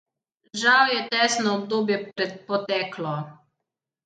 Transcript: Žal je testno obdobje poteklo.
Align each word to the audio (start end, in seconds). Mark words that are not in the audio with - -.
Žal 0.61 0.87
je 0.93 1.01
testno 1.11 1.51
obdobje 1.59 1.99
poteklo. 2.49 3.15